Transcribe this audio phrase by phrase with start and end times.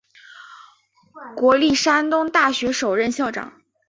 [1.37, 3.61] 国立山东大学首任校长。